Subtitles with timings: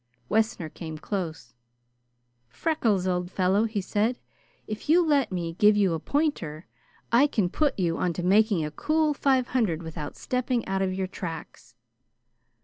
[0.29, 1.53] Wessner came close.
[2.49, 4.17] "Freckles, old fellow," he said,
[4.65, 6.65] "if you let me give you a pointer,
[7.11, 10.91] I can put you on to making a cool five hundred without stepping out of
[10.91, 11.75] your tracks."